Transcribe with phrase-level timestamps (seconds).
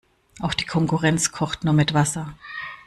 [0.39, 2.33] Auch die Konkurrenz kocht nur mit Wasser.